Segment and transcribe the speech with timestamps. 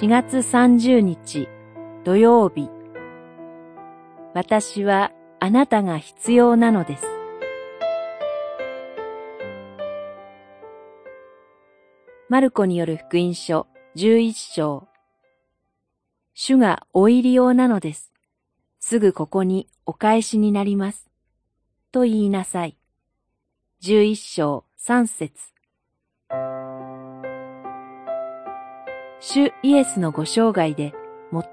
[0.00, 1.46] 4月30日
[2.04, 2.70] 土曜日
[4.32, 7.04] 私はあなたが必要なのです。
[12.30, 14.88] マルコによる福音書11章
[16.32, 18.10] 主がお入り用なのです。
[18.78, 21.10] すぐここにお返しになります。
[21.92, 22.78] と言いなさい。
[23.82, 25.34] 11章3節
[29.22, 30.94] 主イエスのご生涯で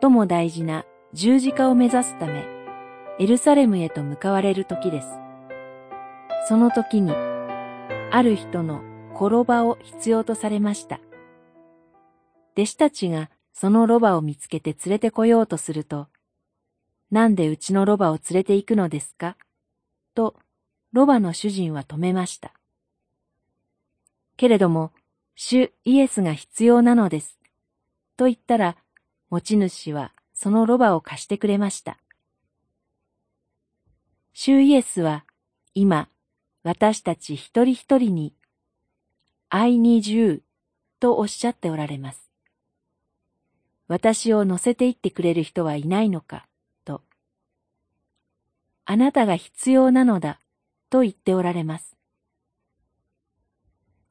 [0.00, 2.44] 最も大事な十字架を目指すため、
[3.20, 5.08] エルサレムへと向かわれる時です。
[6.48, 8.82] その時に、ある人の
[9.14, 10.98] 転ばを必要とされました。
[12.54, 16.08] 弟子たちがそのロバを見つけて連れてこようとすると、
[17.12, 19.36] なんでうちのロバを連れて行くのですか？
[20.16, 20.34] と、
[20.92, 22.54] ロバの主人は止めました。
[24.36, 24.90] けれども、
[25.36, 27.38] 主イエスが必要なのです。
[28.22, 28.76] と言ったら、
[29.30, 31.98] 持ち主はそのロバを貸してくれました。
[34.32, 35.24] 主イエスは
[35.74, 36.08] 今、
[36.62, 38.32] 私たち一人一人に
[39.48, 40.44] I need you
[41.00, 42.30] とおっしゃっておられます。
[43.88, 46.46] 私を乗せて行ってくれる人はいないのか、
[46.84, 47.02] と。
[48.84, 50.38] あなたが必要なのだ、
[50.90, 51.96] と言っておられます。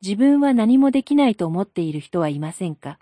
[0.00, 3.00] 自分は何もできないと思っている人はいませんか？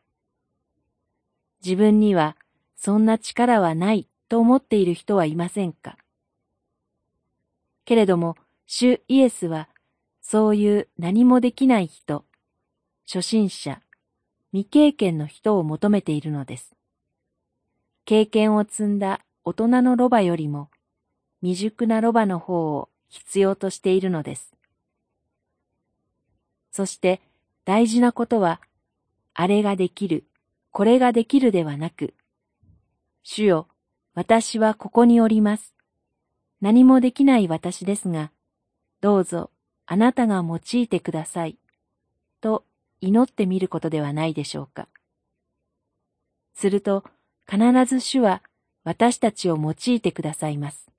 [1.65, 2.37] 自分には
[2.77, 5.97] そんな力はないと思っている人はいませんか？
[7.85, 9.69] けれども、主イエスは
[10.21, 12.25] そういう何もできない人、
[13.07, 13.81] 初心者、
[14.53, 16.75] 未経験の人を求めているのです。
[18.05, 20.69] 経験を積んだ大人のロバよりも
[21.43, 24.53] 未熟なロバの方を必要としているのです。
[26.71, 27.21] そして
[27.65, 28.61] 大事なことは、
[29.33, 30.25] あれができる、
[30.75, 32.15] これができるではなく、
[33.23, 33.69] 主よ、
[34.13, 35.73] 私はここにおります。
[36.61, 38.33] 何もできない私ですが、
[39.01, 39.53] どうぞ
[39.87, 41.59] あなたが用いてください。
[42.41, 42.65] と
[43.01, 44.89] 祈ってみることではないでしょうか。
[46.55, 47.05] すると、
[47.49, 48.43] 必ず主は
[48.83, 50.91] 私たちを用いてくださいます。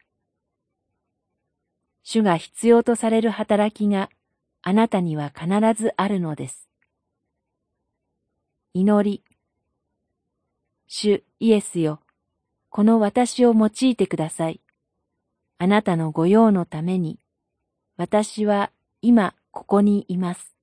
[2.02, 4.10] 主が必要とされる働きが
[4.62, 6.70] あなたには必ずあるのです。
[8.74, 9.35] 祈り。
[10.88, 12.00] 主イエスよ、
[12.70, 14.62] この私を用いてください。
[15.58, 17.20] あなたの御用のために、
[17.98, 20.55] 私は今ここにいます。